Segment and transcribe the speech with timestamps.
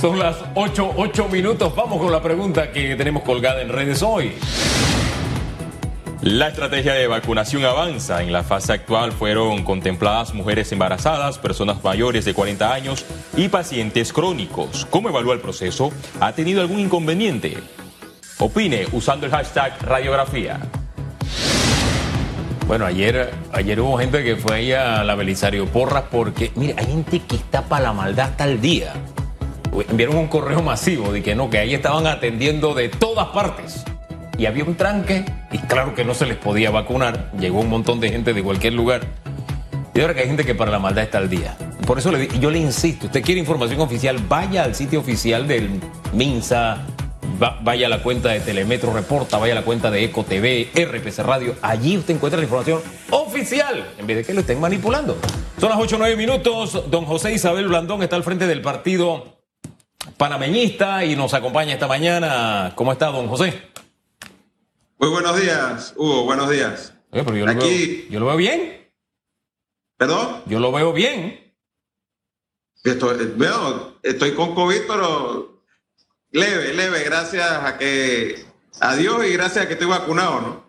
[0.00, 1.74] Son las 8, 8 minutos.
[1.74, 4.32] Vamos con la pregunta que tenemos colgada en redes hoy.
[6.22, 8.22] La estrategia de vacunación avanza.
[8.22, 13.04] En la fase actual fueron contempladas mujeres embarazadas, personas mayores de 40 años
[13.36, 14.86] y pacientes crónicos.
[14.88, 15.90] ¿Cómo evalúa el proceso?
[16.20, 17.58] ¿Ha tenido algún inconveniente?
[18.38, 20.60] Opine usando el hashtag radiografía.
[22.68, 26.86] Bueno, ayer, ayer hubo gente que fue ahí a la Belisario Porras porque, mire, hay
[26.86, 28.92] gente que está para la maldad hasta el día.
[29.82, 33.84] Enviaron un correo masivo de que no, que ahí estaban atendiendo de todas partes.
[34.36, 37.32] Y había un tranque y claro que no se les podía vacunar.
[37.38, 39.02] Llegó un montón de gente de cualquier lugar.
[39.94, 41.56] Y ahora que hay gente que para la maldad está al día.
[41.84, 45.80] Por eso yo le insisto, usted quiere información oficial, vaya al sitio oficial del
[46.12, 46.84] MINSA,
[47.62, 51.18] vaya a la cuenta de Telemetro Reporta, vaya a la cuenta de Eco TV, RPC
[51.20, 51.56] Radio.
[51.62, 55.16] Allí usted encuentra la información oficial, en vez de que lo estén manipulando.
[55.58, 56.90] Son las 8 o 9 minutos.
[56.90, 59.37] Don José Isabel Blandón está al frente del partido
[60.18, 62.72] panameñista y nos acompaña esta mañana.
[62.74, 63.62] ¿Cómo está, don José?
[64.98, 66.92] Muy buenos días, Hugo, buenos días.
[67.12, 67.28] yo, Aquí...
[67.30, 68.90] lo veo, yo lo veo bien.
[69.96, 70.42] ¿Perdón?
[70.46, 71.54] Yo lo veo bien.
[72.84, 73.34] Estoy,
[74.02, 75.58] estoy con COVID, pero
[76.30, 78.44] Leve, leve, gracias a que
[78.80, 80.68] a Dios y gracias a que estoy vacunado, ¿no?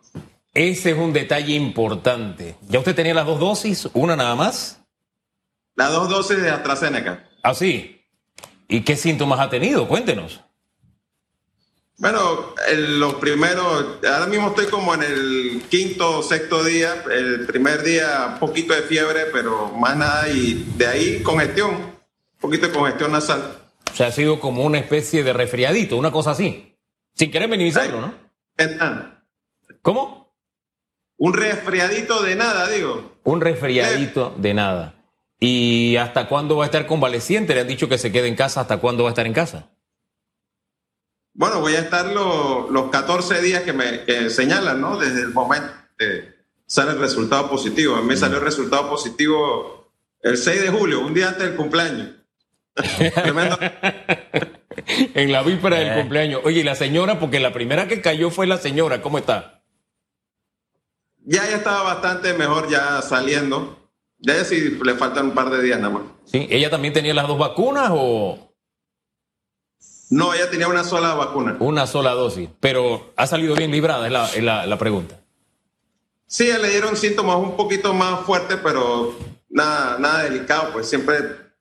[0.53, 2.55] Ese es un detalle importante.
[2.67, 3.89] ¿Ya usted tenía las dos dosis?
[3.94, 4.81] ¿Una nada más?
[5.75, 7.30] Las dos dosis de AstraZeneca.
[7.44, 7.98] ¿Ah, sí?
[8.69, 9.87] ¿Y qué síntomas ha tenido?
[9.87, 10.41] Cuéntenos.
[11.97, 17.03] Bueno, los primeros, ahora mismo estoy como en el quinto o sexto día.
[17.11, 20.29] El primer día, un poquito de fiebre, pero más nada.
[20.29, 23.57] Y de ahí congestión, un poquito de congestión nasal.
[23.91, 26.77] O sea, ha sido como una especie de resfriadito, una cosa así.
[27.15, 28.13] Sin querer minimizarlo, ¿no?
[29.81, 30.31] ¿Cómo?
[31.17, 33.17] Un resfriadito de nada, digo.
[33.23, 34.93] Un resfriadito de nada.
[35.39, 37.55] ¿Y hasta cuándo va a estar convaleciente?
[37.55, 38.61] Le han dicho que se quede en casa.
[38.61, 39.69] ¿Hasta cuándo va a estar en casa?
[41.33, 44.97] Bueno, voy a estar los 14 días que me señalan, ¿no?
[44.97, 46.33] Desde el momento que
[46.65, 47.95] sale el resultado positivo.
[47.95, 51.55] A mí me salió el resultado positivo el 6 de julio, un día antes del
[51.55, 52.09] cumpleaños.
[55.14, 56.02] en la víspera del eh.
[56.02, 56.41] cumpleaños.
[56.43, 59.61] Oye, y la señora, porque la primera que cayó fue la señora, ¿cómo está?
[61.25, 63.78] Ya, ya estaba bastante mejor ya saliendo.
[64.19, 66.03] Ya si le faltan un par de días nada más.
[66.25, 68.53] Sí, ¿ella también tenía las dos vacunas o...?
[70.11, 71.55] No, ella tenía una sola vacuna.
[71.59, 75.21] Una sola dosis, pero ha salido bien librada, es la, es la, la pregunta.
[76.25, 79.15] Sí, le dieron síntomas un poquito más fuertes, pero
[79.49, 81.15] nada, nada delicado, pues siempre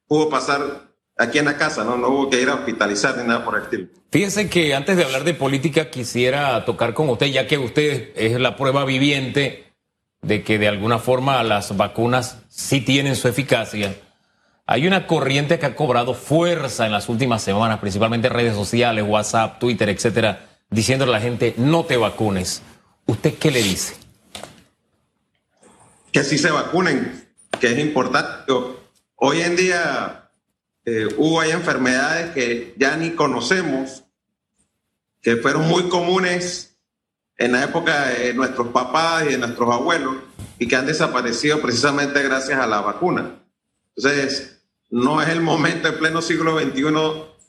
[0.06, 1.96] pudo pasar aquí en la casa, ¿no?
[1.96, 3.88] No hubo que ir a hospitalizar ni nada por el estilo.
[4.10, 8.40] Fíjense que antes de hablar de política quisiera tocar con usted, ya que usted es
[8.40, 9.67] la prueba viviente
[10.22, 13.94] de que de alguna forma las vacunas sí tienen su eficacia.
[14.66, 19.04] Hay una corriente que ha cobrado fuerza en las últimas semanas, principalmente en redes sociales,
[19.06, 22.62] WhatsApp, Twitter, etcétera, diciéndole a la gente no te vacunes.
[23.06, 23.96] ¿Usted qué le dice?
[26.12, 28.52] Que sí se vacunen, que es importante.
[29.14, 30.30] Hoy en día
[30.84, 34.04] eh, hubo hay enfermedades que ya ni conocemos,
[35.22, 36.67] que fueron muy comunes
[37.38, 40.16] en la época de nuestros papás y de nuestros abuelos
[40.58, 43.40] y que han desaparecido precisamente gracias a la vacuna.
[43.96, 44.60] Entonces,
[44.90, 46.92] no es el momento en pleno siglo XXI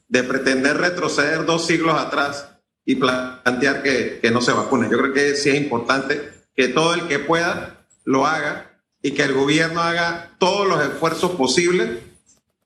[0.07, 2.49] de pretender retroceder dos siglos atrás
[2.85, 4.89] y plantear que, que no se vacune.
[4.89, 9.23] Yo creo que sí es importante que todo el que pueda lo haga y que
[9.23, 11.99] el gobierno haga todos los esfuerzos posibles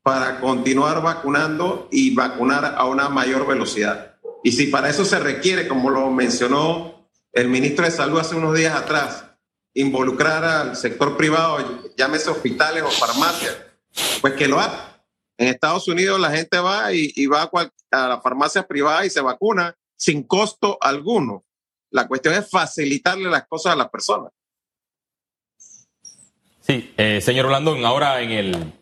[0.01, 4.15] para continuar vacunando y vacunar a una mayor velocidad.
[4.43, 6.92] Y si para eso se requiere, como lo mencionó
[7.33, 9.25] el ministro de Salud hace unos días atrás,
[9.73, 11.57] involucrar al sector privado,
[11.97, 13.57] llámese hospitales o farmacias,
[14.21, 15.03] pues que lo haga.
[15.37, 19.75] En Estados Unidos la gente va y, va a, la farmacia privada y se vacuna
[19.97, 21.43] sin costo alguno.
[21.89, 24.31] La cuestión es facilitarle las cosas a las personas.
[26.61, 28.73] Sí, eh, señor Blandón, ahora en el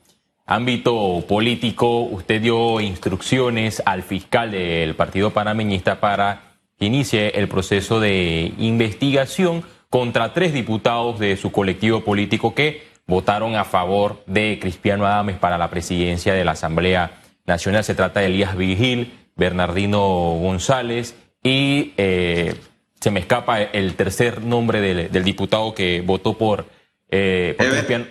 [0.46, 6.51] ámbito político, usted dio instrucciones al fiscal del Partido Panameñista para
[6.82, 13.56] que inicie el proceso de investigación contra tres diputados de su colectivo político que votaron
[13.56, 17.84] a favor de Cristiano Adames para la presidencia de la Asamblea Nacional.
[17.84, 20.00] Se trata de Elías Vigil, Bernardino
[20.42, 22.56] González y eh,
[23.00, 26.66] se me escapa el tercer nombre del, diputado que votó por,
[27.12, 28.06] eh, por Cristiano.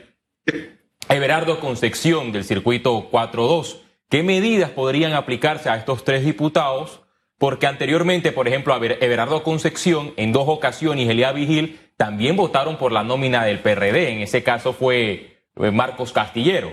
[1.08, 3.78] Everardo Concepción del circuito 4-2.
[4.08, 7.00] ¿Qué medidas podrían aplicarse a estos tres diputados?
[7.40, 12.92] Porque anteriormente, por ejemplo, Everardo Concepción, en dos ocasiones, y Elia Vigil también votaron por
[12.92, 14.10] la nómina del PRD.
[14.10, 16.70] En ese caso fue eh, Marcos Castillero.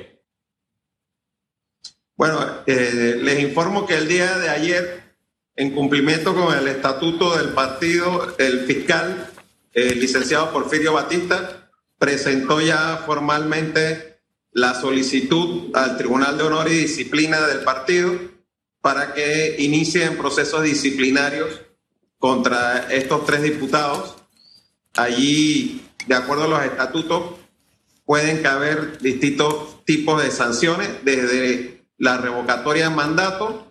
[2.18, 5.04] Bueno, eh, les informo que el día de ayer,
[5.56, 9.30] en cumplimiento con el estatuto del partido, el fiscal,
[9.72, 14.19] el licenciado Porfirio Batista, presentó ya formalmente
[14.52, 18.37] la solicitud al Tribunal de Honor y Disciplina del partido
[18.82, 21.62] para que inicien procesos disciplinarios
[22.18, 24.16] contra estos tres diputados.
[24.96, 27.36] Allí, de acuerdo a los estatutos,
[28.06, 33.68] pueden caber distintos tipos de sanciones, desde la revocatoria de mandato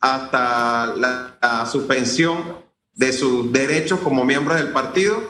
[0.00, 2.62] hasta la, suspensión
[2.92, 5.20] de sus derechos como miembros del partido,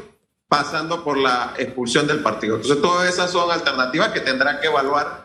[0.48, 2.56] pasando por la expulsión del partido.
[2.56, 5.23] Entonces, todas esas son alternativas que tendrá que evaluar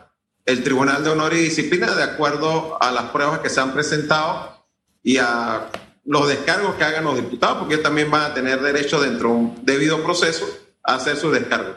[0.50, 4.66] el Tribunal de Honor y Disciplina de acuerdo a las pruebas que se han presentado
[5.02, 5.70] y a
[6.04, 9.34] los descargos que hagan los diputados, porque ellos también van a tener derecho dentro de
[9.34, 10.44] un debido proceso
[10.82, 11.76] a hacer su descargo.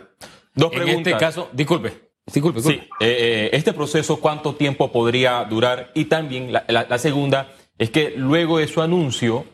[0.55, 2.11] Dos en este caso, disculpe.
[2.25, 5.91] Disculpe, Sí, eh, eh, este proceso, ¿cuánto tiempo podría durar?
[5.93, 9.45] Y también la, segunda es que luego de su anuncio,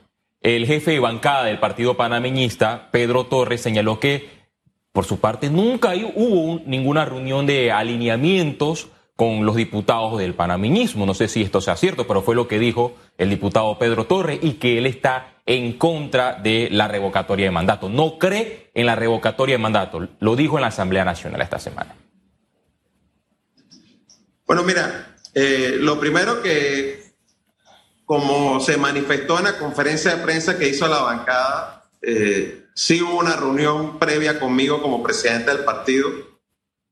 [0.42, 4.30] el jefe de bancada del partido panameñista, Pedro Torres, señaló que,
[4.92, 8.90] por su parte, nunca hubo ninguna reunión de alineamientos
[9.20, 11.06] con los diputados del panameñismo.
[11.06, 14.40] No sé si esto sea cierto, pero fue lo que dijo el diputado Pedro Torres
[14.42, 17.90] y que él está en contra de la revocatoria de mandato.
[17.90, 20.08] No cree en la revocatoria de mandato.
[20.22, 21.98] Lo dijo en la Asamblea Nacional esta semana.
[24.46, 27.12] Bueno, mira, eh, lo primero que,
[28.06, 33.20] como se manifestó en la conferencia de prensa que hizo la bancada, eh, sí hubo
[33.20, 36.10] una reunión previa conmigo como presidente del partido.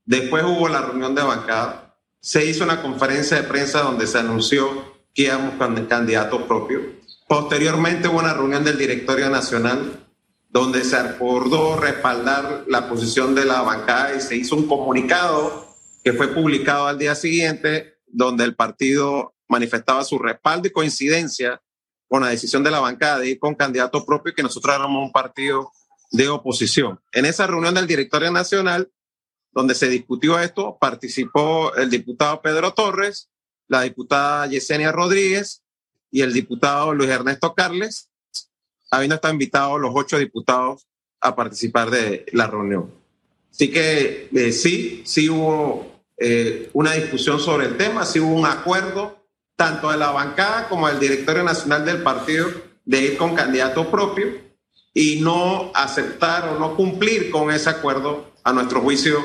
[0.04, 1.87] Después hubo la reunión de bancada
[2.28, 6.78] se hizo una conferencia de prensa donde se anunció que íbamos con el candidato propio.
[7.26, 10.06] Posteriormente hubo una reunión del directorio nacional
[10.50, 16.12] donde se acordó respaldar la posición de la bancada y se hizo un comunicado que
[16.12, 21.62] fue publicado al día siguiente donde el partido manifestaba su respaldo y coincidencia
[22.08, 25.02] con la decisión de la bancada de ir con candidato propio y que nosotros éramos
[25.02, 25.72] un partido
[26.10, 27.00] de oposición.
[27.10, 28.92] En esa reunión del directorio nacional
[29.58, 33.28] donde se discutió esto, participó el diputado Pedro Torres,
[33.66, 35.64] la diputada Yesenia Rodríguez
[36.12, 38.08] y el diputado Luis Ernesto Carles,
[38.88, 40.86] habiendo estado invitados los ocho diputados
[41.20, 42.94] a participar de la reunión.
[43.50, 48.46] Así que eh, sí, sí hubo eh, una discusión sobre el tema, sí hubo un
[48.46, 49.26] acuerdo
[49.56, 52.48] tanto de la bancada como del directorio nacional del partido
[52.84, 54.40] de ir con candidato propio
[54.94, 59.18] y no aceptar o no cumplir con ese acuerdo, a nuestro juicio,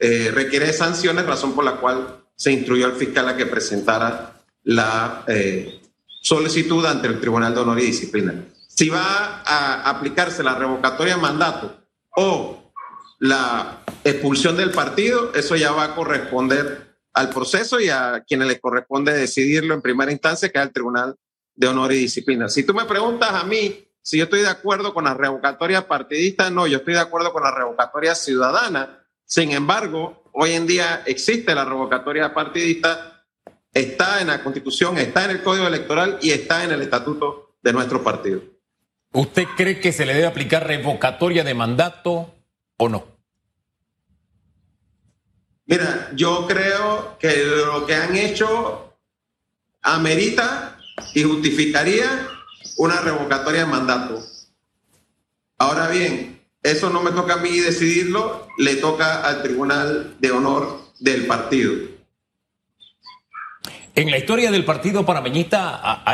[0.00, 5.24] eh, requiere sanciones, razón por la cual se instruyó al fiscal a que presentara la
[5.26, 5.80] eh,
[6.22, 8.34] solicitud ante el Tribunal de Honor y Disciplina.
[8.66, 11.76] Si va a aplicarse la revocatoria de mandato
[12.16, 12.72] o
[13.18, 18.60] la expulsión del partido, eso ya va a corresponder al proceso y a quienes les
[18.60, 21.16] corresponde decidirlo en primera instancia, que es el Tribunal
[21.54, 22.48] de Honor y Disciplina.
[22.48, 26.50] Si tú me preguntas a mí si yo estoy de acuerdo con la revocatoria partidista,
[26.50, 28.99] no, yo estoy de acuerdo con la revocatoria ciudadana,
[29.30, 33.24] sin embargo, hoy en día existe la revocatoria partidista,
[33.72, 37.72] está en la Constitución, está en el Código Electoral y está en el Estatuto de
[37.72, 38.42] nuestro partido.
[39.12, 42.34] ¿Usted cree que se le debe aplicar revocatoria de mandato
[42.76, 43.06] o no?
[45.66, 48.96] Mira, yo creo que lo que han hecho
[49.82, 50.76] amerita
[51.14, 52.26] y justificaría
[52.78, 54.26] una revocatoria de mandato.
[55.56, 60.80] Ahora bien, eso no me toca a mí decidirlo, le toca al Tribunal de Honor
[60.98, 61.72] del partido.
[63.94, 66.04] En la historia del partido panameñista,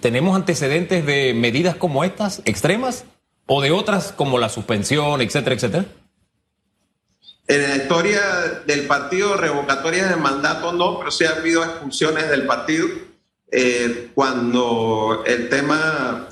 [0.00, 3.04] ¿tenemos antecedentes de medidas como estas, extremas,
[3.46, 5.84] o de otras como la suspensión, etcétera, etcétera?
[7.48, 8.20] En la historia
[8.66, 12.86] del partido, revocatorias de mandato no, pero sí ha habido expulsiones del partido.
[13.50, 16.28] Eh, cuando el tema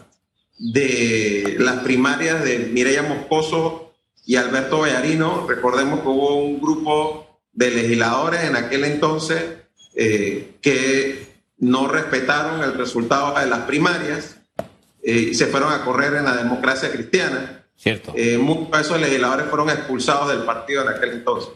[0.58, 3.94] de las primarias de Mireya Moscoso
[4.24, 5.46] y Alberto Vallarino.
[5.46, 9.42] Recordemos que hubo un grupo de legisladores en aquel entonces
[9.94, 11.26] eh, que
[11.58, 14.36] no respetaron el resultado de las primarias
[15.02, 17.64] eh, y se fueron a correr en la democracia cristiana.
[17.76, 18.12] Cierto.
[18.16, 21.50] Eh, muchos de esos legisladores fueron expulsados del partido en aquel entonces.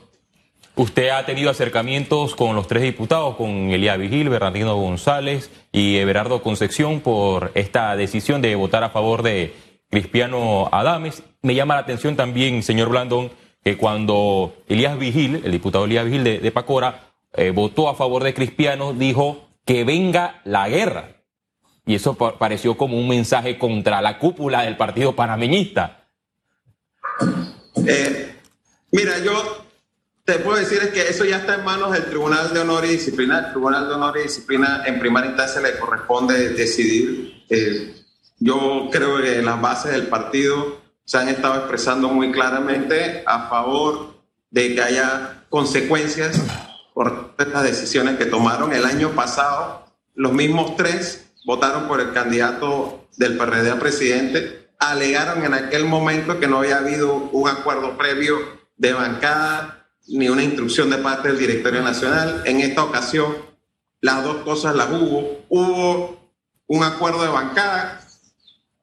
[0.77, 6.43] Usted ha tenido acercamientos con los tres diputados, con Elías Vigil, Bernardino González y Everardo
[6.43, 9.55] Concepción por esta decisión de votar a favor de
[9.91, 11.23] Cristiano Adames.
[11.43, 13.31] Me llama la atención también, señor Blandón,
[13.63, 18.33] que cuando Elías Vigil, el diputado Elías Vigil de, Pacora, eh, votó a favor de
[18.33, 21.17] Cristiano, dijo que venga la guerra.
[21.85, 26.07] Y eso pareció como un mensaje contra la cúpula del partido panameñista.
[27.87, 28.37] Eh,
[28.93, 29.60] mira, yo
[30.31, 32.91] te puedo decir es que eso ya está en manos del Tribunal de Honor y
[32.91, 33.41] Disciplina.
[33.41, 37.45] El Tribunal de Honor y Disciplina en primera instancia le corresponde decidir.
[37.49, 37.97] Eh,
[38.39, 44.15] yo creo que las bases del partido se han estado expresando muy claramente a favor
[44.53, 46.41] de que haya consecuencias
[46.95, 49.85] por estas decisiones que tomaron el año pasado.
[50.15, 56.39] Los mismos tres votaron por el candidato del PRD a presidente, alegaron en aquel momento
[56.39, 58.39] que no había habido un acuerdo previo
[58.77, 59.80] de bancada
[60.11, 62.43] ni una instrucción de parte del directorio nacional.
[62.45, 63.37] En esta ocasión,
[64.01, 65.45] las dos cosas las hubo.
[65.49, 66.21] Hubo
[66.67, 68.01] un acuerdo de bancada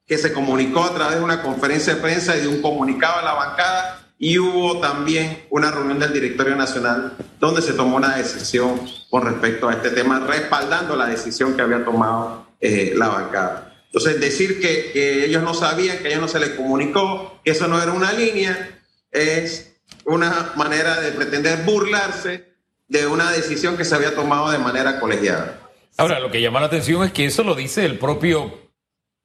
[0.06, 3.24] que se comunicó a través de una conferencia de prensa y de un comunicado a
[3.24, 8.82] la bancada y hubo también una reunión del directorio nacional donde se tomó una decisión
[9.10, 13.76] con respecto a este tema, respaldando la decisión que había tomado eh, la bancada.
[13.86, 17.52] Entonces, decir que, que, ellos no sabían, que a ellos no se les comunicó, que
[17.52, 18.82] eso no era una línea,
[19.12, 19.67] es
[20.08, 22.54] una manera de pretender burlarse
[22.88, 25.60] de una decisión que se había tomado de manera colegiada.
[25.98, 28.72] Ahora, lo que llama la atención es que eso lo dice el propio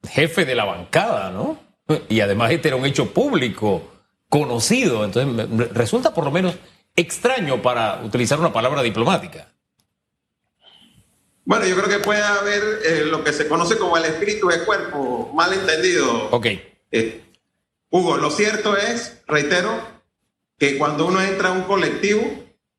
[0.07, 1.57] jefe de la bancada, ¿no?
[2.09, 3.93] Y además este era un hecho público,
[4.27, 5.05] conocido.
[5.05, 6.55] Entonces, resulta por lo menos
[6.95, 9.47] extraño para utilizar una palabra diplomática.
[11.45, 14.65] Bueno, yo creo que puede haber eh, lo que se conoce como el espíritu de
[14.65, 16.29] cuerpo, mal entendido.
[16.31, 16.47] Ok.
[16.91, 17.23] Eh,
[17.89, 19.92] Hugo, lo cierto es, reitero,
[20.63, 22.21] que cuando uno entra a un colectivo,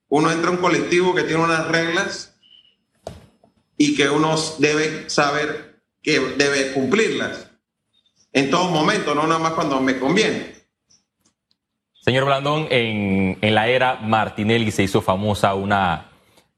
[0.08, 2.34] uno entra a un colectivo que tiene unas reglas
[3.76, 7.50] y que uno debe saber que debe cumplirlas
[8.32, 10.54] en todo momento, no nada más cuando me conviene.
[12.00, 16.06] Señor Blandón, en, en la era Martinelli se hizo famosa una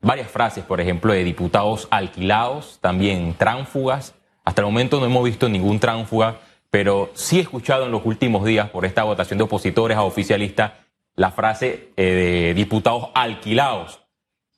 [0.00, 4.14] varias frases, por ejemplo, de diputados alquilados, también tránfugas.
[4.44, 6.38] Hasta el momento no hemos visto ningún tránfuga,
[6.70, 10.85] pero sí he escuchado en los últimos días por esta votación de opositores a oficialistas
[11.16, 14.00] la frase eh, de diputados alquilados.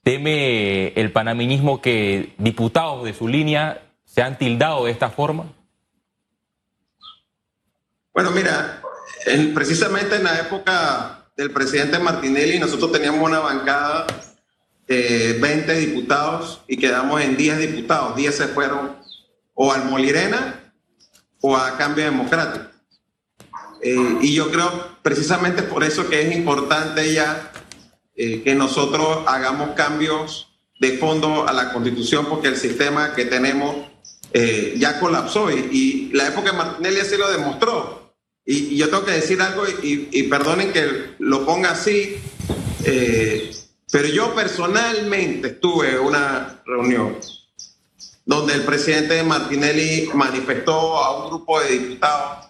[0.02, 5.46] ¿Teme el panameñismo que diputados de su línea se han tildado de esta forma?
[8.12, 8.82] Bueno, mira,
[9.26, 14.06] en, precisamente en la época del presidente Martinelli nosotros teníamos una bancada
[14.88, 18.16] de 20 diputados y quedamos en 10 diputados.
[18.16, 18.96] 10 se fueron
[19.54, 20.72] o al Molirena
[21.40, 22.66] o a Cambio Democrático.
[23.82, 27.50] Eh, y yo creo precisamente por eso que es importante ya
[28.14, 30.48] eh, que nosotros hagamos cambios
[30.78, 33.74] de fondo a la constitución porque el sistema que tenemos
[34.34, 38.12] eh, ya colapsó y, y, la época de Martinelli así lo demostró.
[38.44, 42.16] Y, y yo tengo que decir algo y, y, perdonen que lo ponga así,
[42.84, 43.50] eh,
[43.90, 47.16] pero yo personalmente estuve en una reunión
[48.26, 52.47] donde el presidente Martinelli manifestó a un grupo de diputados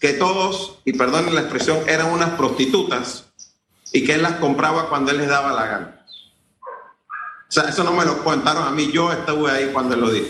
[0.00, 3.26] que todos, y perdonen la expresión, eran unas prostitutas
[3.92, 6.06] y que él las compraba cuando él les daba la gana.
[7.48, 10.10] O sea, eso no me lo contaron a mí, yo estuve ahí cuando él lo
[10.10, 10.28] dijo.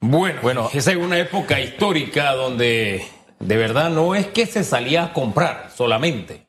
[0.00, 3.04] Bueno, bueno, esa es una época histórica donde
[3.40, 6.46] de verdad no es que se salía a comprar solamente,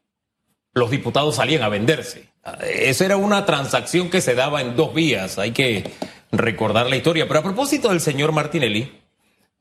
[0.74, 2.30] los diputados salían a venderse.
[2.62, 5.92] Esa era una transacción que se daba en dos vías, hay que
[6.32, 7.28] recordar la historia.
[7.28, 8.99] Pero a propósito del señor Martinelli,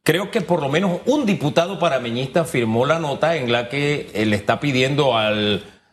[0.03, 4.37] creo que por lo menos un diputado parameñista firmó la nota en la que le
[4.37, 5.31] está pidiendo a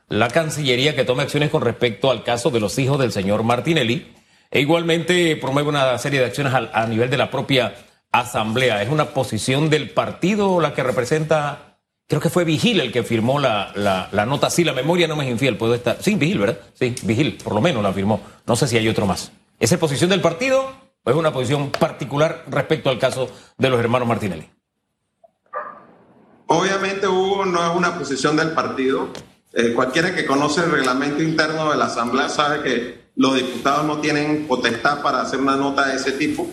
[0.08, 4.14] la Cancillería que tome acciones con respecto al caso de los hijos del señor Martinelli.
[4.52, 7.76] E igualmente promueve una serie de acciones a, nivel de la propia
[8.12, 8.82] Asamblea.
[8.82, 11.80] ¿Es una posición del partido la que representa?
[12.08, 14.50] Creo que fue Vigil el que firmó la, la, nota.
[14.50, 15.98] Sí, la memoria no me es infiel, puedo estar.
[16.00, 16.60] Sí, Vigil, ¿verdad?
[16.74, 18.22] Sí, Vigil, por lo menos la firmó.
[18.46, 19.32] No sé si hay otro más.
[19.60, 24.50] ¿Es posición del partido es una posición particular respecto al caso de los hermanos Martinelli?
[26.48, 29.10] Obviamente, Hugo, no es una posición del partido.
[29.54, 34.00] Eh, cualquiera que conoce el reglamento interno de la Asamblea sabe que los diputados no
[34.00, 36.48] tienen potestad para hacer una nota de ese tipo.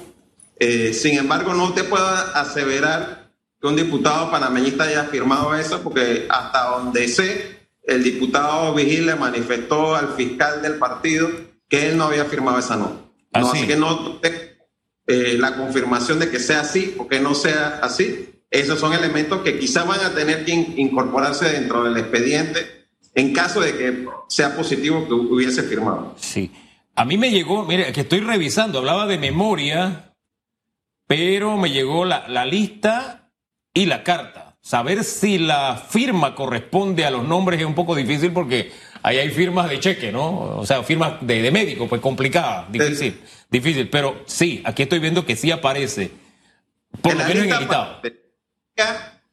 [0.59, 6.27] Eh, sin embargo, no te puedo aseverar que un diputado panameñista haya firmado eso, porque
[6.29, 11.29] hasta donde sé, el diputado Vigil le manifestó al fiscal del partido
[11.69, 13.02] que él no había firmado esa nota.
[13.35, 14.21] No, así que no
[15.07, 18.29] eh, la confirmación de que sea así o que no sea así.
[18.51, 22.83] Esos son elementos que quizá van a tener que incorporarse dentro del expediente
[23.15, 26.15] en caso de que sea positivo que hubiese firmado.
[26.19, 26.51] Sí.
[26.95, 30.15] A mí me llegó, mire, que estoy revisando, hablaba de memoria,
[31.07, 33.33] pero me llegó la, la lista
[33.73, 34.59] y la carta.
[34.61, 38.71] Saber si la firma corresponde a los nombres es un poco difícil porque
[39.03, 40.59] ahí hay firmas de cheque, ¿no?
[40.59, 43.35] O sea, firmas de, de médico, pues complicada, difícil, sí.
[43.51, 43.89] difícil.
[43.89, 46.11] Pero sí, aquí estoy viendo que sí aparece,
[47.01, 48.01] por lo menos en el listado.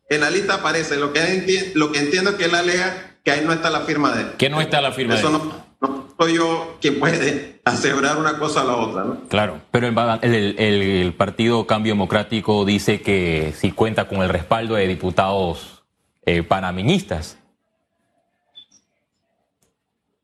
[0.09, 3.31] En la lista aparece, lo que, entiendo, lo que entiendo es que él alega que
[3.31, 4.27] ahí no está la firma de él.
[4.37, 5.43] Que no está la firma Eso de él.
[5.81, 9.03] No, no, soy yo quien puede asegurar una cosa a la otra.
[9.03, 9.21] ¿no?
[9.29, 15.83] Claro, pero el, Partido Cambio Democrático dice que si cuenta con el respaldo de diputados
[16.25, 17.37] eh, panameñistas.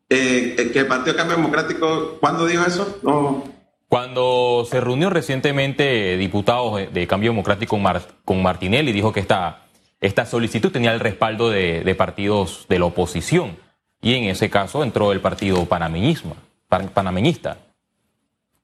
[0.09, 2.99] Eh, ¿Que el Partido Cambio Democrático, cuándo dijo eso?
[3.01, 3.43] No.
[3.87, 7.79] Cuando se reunió recientemente diputados de Cambio Democrático
[8.23, 9.67] con, Martinelli, dijo que esta,
[10.01, 13.57] esta solicitud tenía el respaldo de, partidos de la oposición.
[14.01, 16.35] Y en ese caso entró el partido panameñismo,
[16.67, 17.57] panameñista.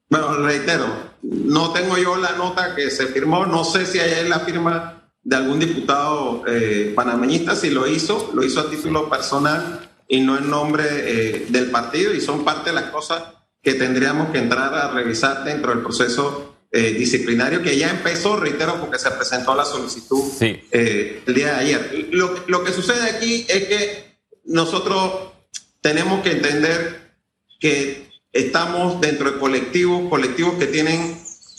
[0.09, 0.85] Bueno, reitero,
[1.21, 5.35] no tengo yo la nota que se firmó, no sé si hay la firma de
[5.35, 10.49] algún diputado eh, panameñista, si lo hizo, lo hizo a título personal y no en
[10.49, 13.23] nombre eh, del partido, y son parte de las cosas
[13.63, 18.75] que tendríamos que entrar a revisar dentro del proceso eh, disciplinario que ya empezó, reitero,
[18.81, 22.07] porque se presentó la solicitud eh, el día de ayer.
[22.11, 25.31] Lo, lo, que sucede aquí es que nosotros
[25.79, 27.13] tenemos que entender
[27.61, 31.17] que estamos dentro de colectivos, colectivos que tienen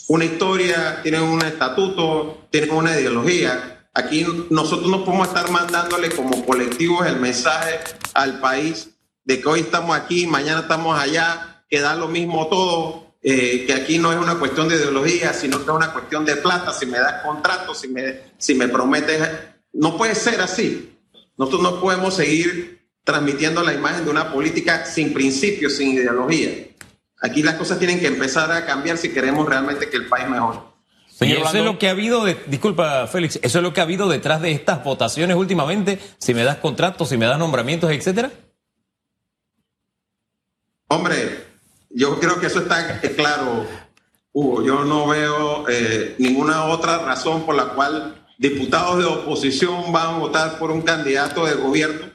[0.09, 3.82] una historia, tienen un estatuto, tienen una ideología.
[3.95, 7.79] Aquí nosotros no podemos estar mandándole como colectivos el mensaje
[8.15, 8.89] al país
[9.23, 13.73] de que hoy estamos aquí, mañana estamos allá, que da lo mismo todo, eh, que
[13.73, 16.87] aquí no es una cuestión de ideología, sino que es una cuestión de plata, si
[16.87, 19.29] me das contrato, si me, si me prometes,
[19.73, 20.97] no puede ser así.
[21.37, 26.67] Nosotros no podemos seguir transmitiendo la imagen de una política sin principios, sin ideología.
[27.21, 30.72] Aquí las cosas tienen que empezar a cambiar si queremos realmente que el país mejore.
[31.23, 33.83] Y eso es lo que ha habido, de, disculpa Félix, eso es lo que ha
[33.83, 38.31] habido detrás de estas votaciones últimamente, si me das contratos, si me das nombramientos, etcétera.
[40.87, 41.45] Hombre,
[41.89, 43.65] yo creo que eso está claro,
[44.31, 44.63] Hugo.
[44.63, 50.17] Yo no veo eh, ninguna otra razón por la cual diputados de oposición van a
[50.17, 52.11] votar por un candidato de gobierno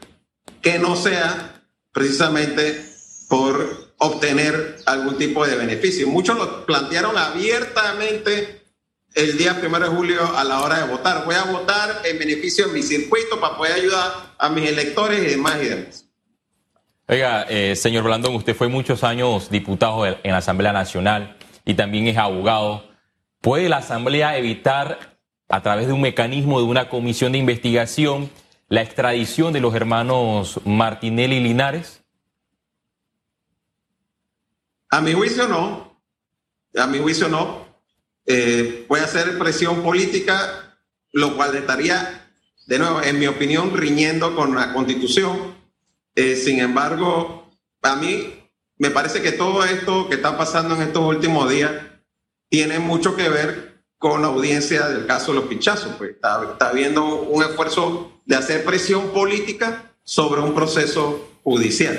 [0.60, 1.62] que no sea
[1.92, 2.84] precisamente
[3.28, 6.08] por obtener algún tipo de beneficio.
[6.08, 8.62] Muchos lo plantearon abiertamente
[9.14, 11.24] el día primero de julio a la hora de votar.
[11.24, 15.26] Voy a votar en beneficio de mi circuito para poder ayudar a mis electores y
[15.26, 16.04] demás y demás.
[17.08, 22.06] Oiga, eh, señor Blandón, usted fue muchos años diputado en la Asamblea Nacional y también
[22.06, 22.84] es abogado.
[23.40, 25.16] ¿Puede la Asamblea evitar,
[25.48, 28.30] a través de un mecanismo de una comisión de investigación,
[28.68, 32.04] la extradición de los hermanos Martinelli y Linares?
[34.90, 35.98] A mi juicio no.
[36.76, 37.57] A mi juicio no.
[38.28, 40.78] Eh, puede hacer presión política,
[41.12, 42.30] lo cual estaría,
[42.66, 45.58] de nuevo, en mi opinión, riñendo con la constitución
[46.20, 47.48] eh, sin embargo,
[47.80, 48.34] a mí
[48.76, 51.70] me parece que todo esto que está pasando en estos últimos días
[52.48, 55.94] tiene mucho que ver con la audiencia del caso de los pinchazos.
[55.96, 61.96] Pues está, está habiendo un esfuerzo de hacer presión política sobre un proceso judicial.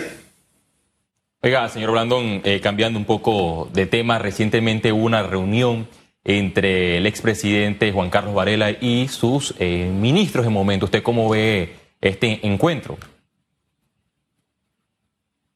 [1.42, 5.88] Oiga, señor Blandón, eh, cambiando un poco de tema, recientemente hubo una reunión
[6.24, 10.86] entre el expresidente Juan Carlos Varela y sus eh, ministros en momento.
[10.86, 12.98] ¿Usted cómo ve este encuentro?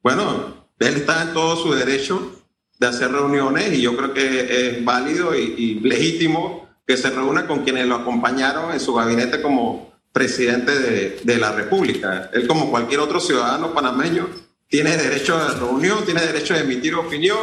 [0.02, 2.42] Bueno, él está en todo su derecho
[2.78, 7.64] de hacer reuniones y yo creo que es válido y, legítimo que se reúna con
[7.64, 10.78] quienes lo acompañaron en su gabinete como presidente
[11.24, 12.30] de, la República.
[12.32, 14.28] Él, como cualquier otro ciudadano panameño,
[14.68, 17.38] tiene derecho a reunión, tiene derecho a emitir opinión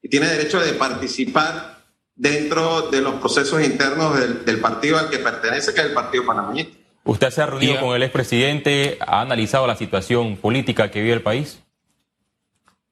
[0.00, 1.83] y tiene derecho de participar
[2.16, 6.24] dentro de los procesos internos del, del partido al que pertenece, que es el Partido
[6.26, 6.66] Panameño.
[7.04, 8.98] ¿Usted se ha reunido con el expresidente?
[9.00, 11.60] ¿Ha analizado la situación política que vive el país?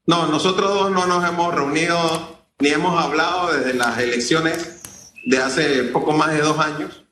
[0.07, 5.85] No, nosotros dos no nos hemos reunido ni hemos hablado desde las elecciones de hace
[5.85, 7.05] poco más de dos años.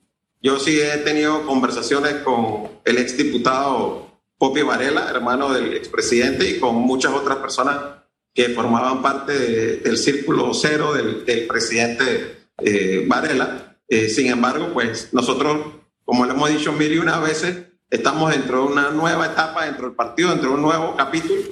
[0.43, 6.77] Yo sí he tenido conversaciones con el exdiputado Popi Varela, hermano del expresidente, y con
[6.77, 8.00] muchas otras personas
[8.35, 9.33] que formaban parte
[9.79, 13.77] del círculo cero del, presidente eh, Varela.
[13.89, 18.63] Eh, sin embargo, pues nosotros, como le hemos dicho mil y una veces, estamos dentro
[18.63, 21.43] de una nueva etapa dentro del partido, dentro de un nuevo capítulo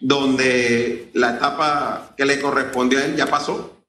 [0.00, 3.82] donde la etapa que le correspondió a él ya pasó.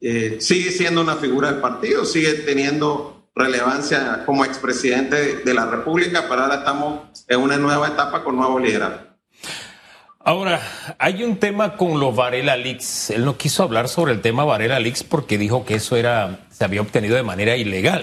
[0.00, 6.26] Eh, sigue siendo una figura del partido, sigue teniendo relevancia como expresidente de la República,
[6.28, 9.07] pero ahora estamos en una nueva etapa con nuevo liderazgo.
[10.28, 10.60] Ahora,
[10.98, 13.08] hay un tema con los Varela Leaks.
[13.08, 16.64] Él no quiso hablar sobre el tema Varela Leaks porque dijo que eso era, se
[16.64, 18.02] había obtenido de manera ilegal.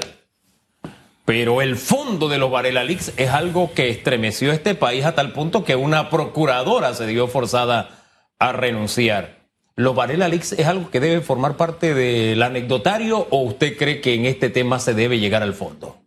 [1.23, 5.33] Pero el fondo de los Varela Leaks es algo que estremeció este país a tal
[5.33, 7.91] punto que una procuradora se dio forzada
[8.39, 9.45] a renunciar.
[9.75, 14.15] ¿Los Varela Leaks es algo que debe formar parte del anecdotario o usted cree que
[14.15, 16.04] en este tema se debe llegar al fondo?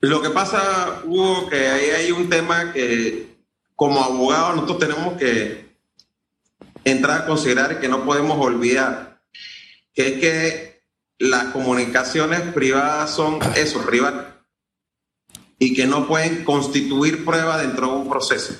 [0.00, 3.36] Lo que pasa, Hugo, que ahí hay un tema que
[3.74, 5.76] como abogados nosotros tenemos que
[6.84, 9.06] entrar a considerar que no podemos olvidar
[9.96, 10.82] que es que
[11.18, 14.26] las comunicaciones privadas son eso, privadas,
[15.58, 18.54] y que no pueden constituir prueba dentro de un proceso,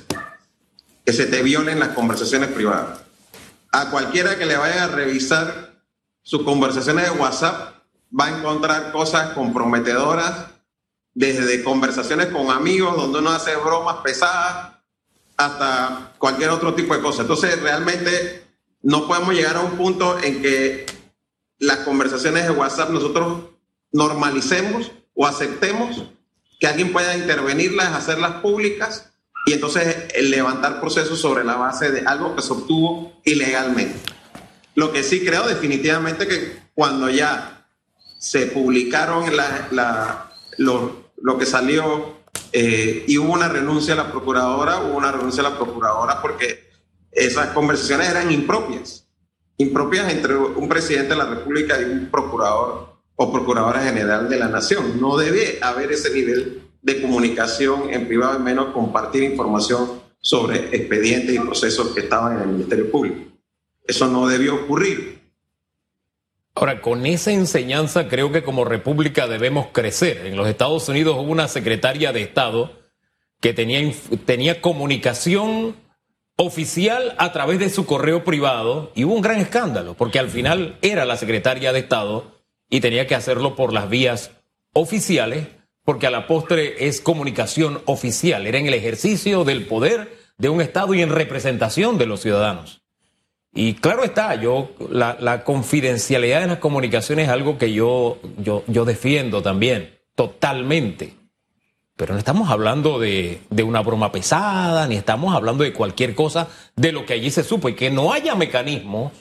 [1.04, 3.00] que se te violen las conversaciones privadas.
[3.70, 5.82] A cualquiera que le vaya a revisar
[6.22, 7.74] sus conversaciones de WhatsApp
[8.18, 10.46] va a encontrar cosas comprometedoras,
[11.16, 14.74] desde conversaciones con amigos donde uno hace bromas pesadas
[15.38, 17.22] hasta cualquier otro tipo de cosa.
[17.22, 18.44] Entonces, realmente
[18.82, 20.84] no podemos llegar a un punto en que
[21.58, 23.44] las conversaciones de WhatsApp nosotros
[23.92, 26.04] normalicemos o aceptemos
[26.60, 29.10] que alguien pueda intervenirlas, hacerlas públicas
[29.46, 33.98] y entonces levantar procesos sobre la base de algo que se obtuvo ilegalmente.
[34.74, 37.66] Lo que sí creo definitivamente que cuando ya
[38.18, 42.16] se publicaron la, lo, lo, que salió
[42.52, 46.66] eh, y hubo una renuncia a la procuradora, hubo una renuncia a la procuradora porque
[47.12, 49.06] esas conversaciones eran impropias,
[49.56, 54.48] impropias entre un presidente de la República y un procurador o procuradora general de la
[54.48, 55.00] nación.
[55.00, 61.34] No debe haber ese nivel de comunicación en privado y menos compartir información sobre expedientes
[61.34, 63.32] y procesos que estaban en el Ministerio Público.
[63.84, 65.15] Eso no debió ocurrir.
[66.58, 70.24] Ahora, con esa enseñanza creo que como república debemos crecer.
[70.24, 72.72] En los Estados Unidos hubo una secretaria de Estado
[73.42, 75.76] que tenía, comunicación
[76.38, 80.78] oficial a través de su correo privado y hubo un gran escándalo, porque al final
[80.80, 82.40] era la secretaria de Estado
[82.70, 84.30] y tenía que hacerlo por las vías
[84.72, 85.48] oficiales,
[85.84, 90.62] porque a la postre es comunicación oficial, era en el ejercicio del poder de un
[90.62, 92.85] Estado y en representación de los ciudadanos.
[93.58, 98.84] Y claro está, yo la, confidencialidad de las comunicaciones es algo que yo, yo, yo
[98.84, 101.14] defiendo también, totalmente.
[101.96, 106.48] Pero no estamos hablando de, de, una broma pesada, ni estamos hablando de cualquier cosa
[106.76, 109.12] de lo que allí se supo, y que no haya mecanismos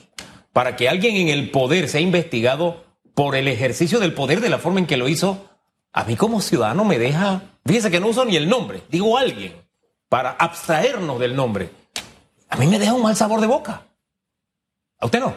[0.52, 4.58] para que alguien en el poder sea investigado por el ejercicio del poder de la
[4.58, 5.48] forma en que lo hizo,
[5.94, 9.54] a mí como ciudadano me deja, fíjese que no uso ni el nombre, digo alguien,
[10.10, 11.70] para abstraernos del nombre.
[12.50, 13.86] A mí me deja un mal sabor de boca.
[14.98, 15.34] ¿A usted no?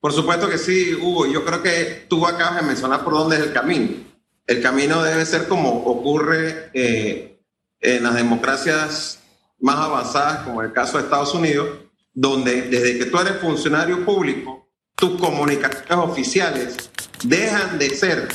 [0.00, 1.26] Por supuesto que sí, Hugo.
[1.26, 4.04] Yo creo que tú acabas de mencionar por dónde es el camino.
[4.46, 7.40] El camino debe ser como ocurre eh,
[7.80, 9.20] en las democracias
[9.60, 11.68] más avanzadas, como el caso de Estados Unidos,
[12.12, 16.90] donde desde que tú eres funcionario público, tus comunicaciones oficiales
[17.24, 18.28] dejan de ser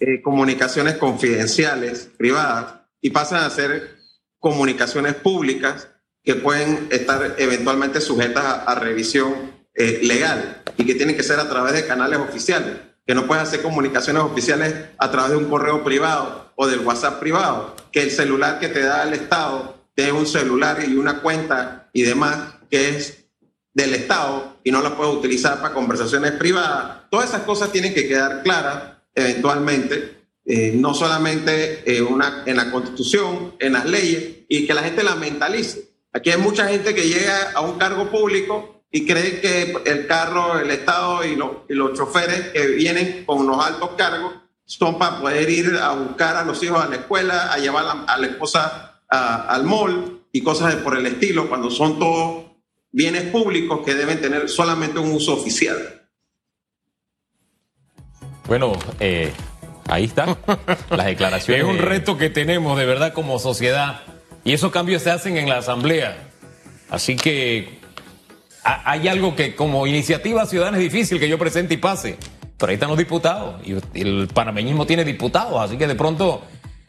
[0.00, 3.98] eh, comunicaciones confidenciales, privadas, y pasan a ser
[4.38, 5.88] comunicaciones públicas
[6.28, 9.32] que pueden estar eventualmente sujetas a, revisión
[9.72, 13.44] eh, legal y que tienen que ser a través de canales oficiales, que no puedes
[13.44, 18.10] hacer comunicaciones oficiales a través de un correo privado o del WhatsApp privado, que el
[18.10, 22.90] celular que te da el Estado tiene un celular y una cuenta y demás que
[22.90, 23.24] es
[23.72, 27.08] del Estado y no la puedo utilizar para conversaciones privadas.
[27.10, 32.70] Todas esas cosas tienen que quedar claras eventualmente, eh, no solamente en, una, en la
[32.70, 35.87] Constitución, en las leyes, y que la gente la mentalice.
[36.12, 40.58] Aquí hay mucha gente que llega a un cargo público y cree que el carro,
[40.58, 44.32] el Estado y, y los choferes que vienen con los altos cargos
[44.68, 48.18] son para poder ir a buscar a los hijos a la escuela, a llevar a,
[48.18, 52.44] la esposa al mall y cosas por el estilo, cuando son todos
[52.92, 56.08] bienes públicos que deben tener solamente un uso oficial.
[58.46, 59.32] Bueno, eh,
[59.88, 60.36] ahí está.
[60.90, 61.64] Las declaraciones.
[61.64, 64.02] Es un reto que tenemos de verdad como sociedad.
[64.48, 66.16] Y esos cambios se hacen en la Asamblea.
[66.88, 67.80] Así que
[68.64, 72.16] hay algo que como iniciativa ciudadana es difícil que yo presente y pase.
[72.56, 73.60] Pero ahí están los diputados.
[73.62, 75.60] Y el panameñismo tiene diputados.
[75.60, 76.40] Así que de pronto,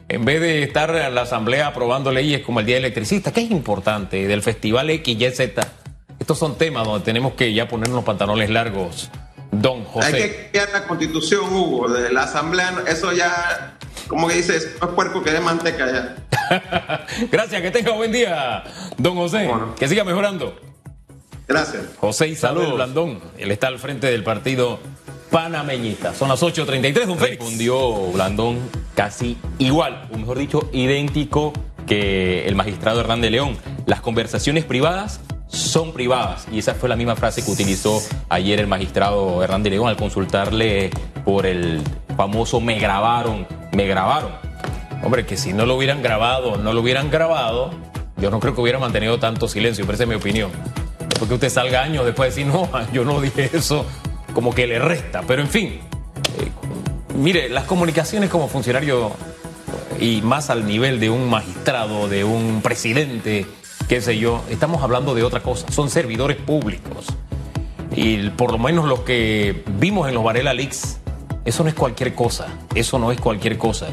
[0.08, 3.50] en vez de estar en la Asamblea aprobando leyes como el Día Electricista, que es
[3.50, 5.70] importante, del Festival X, Y, Z
[6.18, 9.10] estos son temas donde tenemos que ya ponernos los pantalones largos,
[9.50, 10.06] don José.
[10.06, 13.78] Hay que cambiar la constitución, Hugo, de la asamblea, eso ya,
[14.10, 17.06] como que dices, es puerco que de manteca ya.
[17.30, 18.64] Gracias, que tenga buen día,
[18.98, 19.48] don José.
[19.78, 20.58] Que siga mejorando.
[21.46, 21.84] Gracias.
[22.00, 24.80] José Isabel Blandón, él está al frente del partido
[25.30, 26.12] panameñista.
[26.12, 27.38] Son las 8.33, don Félix.
[27.38, 28.58] Respondió Blandón
[28.96, 31.52] casi igual, o mejor dicho, idéntico
[31.86, 33.56] que el magistrado Hernán de León.
[33.86, 36.48] Las conversaciones privadas son privadas.
[36.50, 40.90] Y esa fue la misma frase que utilizó ayer el magistrado Hernández León al consultarle
[41.24, 41.80] por el
[42.20, 44.32] famoso me grabaron, me grabaron.
[45.02, 47.70] Hombre, que si no lo hubieran grabado, no lo hubieran grabado,
[48.18, 50.50] yo no creo que hubiera mantenido tanto silencio, pero esa es mi opinión.
[51.18, 53.86] Porque usted salga años después de decir, no, yo no dije eso,
[54.34, 55.22] como que le resta.
[55.26, 55.80] Pero en fin,
[56.40, 56.50] eh,
[57.14, 59.12] mire, las comunicaciones como funcionario
[59.98, 63.46] y más al nivel de un magistrado, de un presidente,
[63.88, 67.06] qué sé yo, estamos hablando de otra cosa, son servidores públicos.
[67.96, 71.00] Y por lo menos los que vimos en los Varela Leaks,
[71.44, 73.88] eso no es cualquier cosa, eso no es cualquier cosa.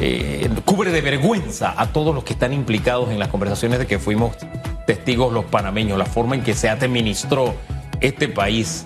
[0.00, 3.98] Eh, cubre de vergüenza a todos los que están implicados en las conversaciones de que
[3.98, 4.36] fuimos
[4.86, 7.54] testigos los panameños, la forma en que se administró
[8.00, 8.84] este país.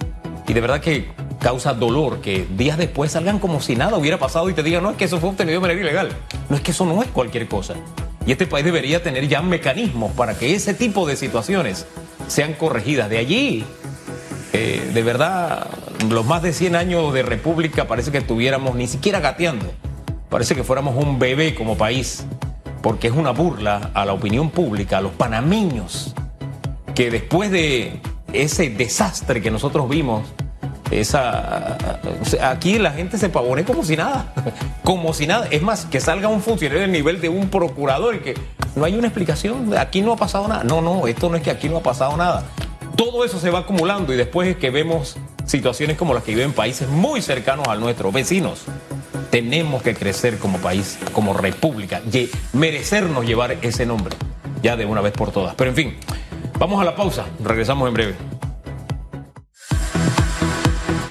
[0.48, 4.48] Y de verdad que causa dolor que días después salgan como si nada hubiera pasado
[4.48, 6.08] y te digan, no, es que eso fue obtenido de manera ilegal.
[6.48, 7.74] No es que eso no es cualquier cosa.
[8.24, 11.86] Y este país debería tener ya mecanismos para que ese tipo de situaciones
[12.28, 13.10] sean corregidas.
[13.10, 13.64] De allí,
[14.52, 15.66] eh, de verdad,
[16.08, 19.72] los más de 100 años de república parece que estuviéramos ni siquiera gateando.
[20.28, 22.24] Parece que fuéramos un bebé como país,
[22.82, 26.14] porque es una burla a la opinión pública, a los panameños,
[26.94, 28.00] que después de
[28.32, 30.26] ese desastre que nosotros vimos,
[30.90, 31.76] esa
[32.42, 34.32] aquí la gente se pavone como si nada,
[34.84, 35.46] como si nada.
[35.50, 38.34] Es más, que salga un funcionario del nivel de un procurador y que
[38.74, 40.64] no hay una explicación, aquí no ha pasado nada.
[40.64, 42.44] No, no, esto no es que aquí no ha pasado nada.
[42.96, 46.52] Todo eso se va acumulando y después es que vemos situaciones como las que viven
[46.52, 48.64] países muy cercanos a nuestros vecinos.
[49.30, 54.14] Tenemos que crecer como país, como república, y merecernos llevar ese nombre,
[54.62, 55.54] ya de una vez por todas.
[55.54, 55.96] Pero en fin,
[56.58, 58.31] vamos a la pausa, regresamos en breve.